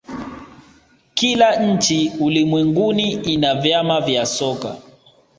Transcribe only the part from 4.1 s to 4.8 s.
soka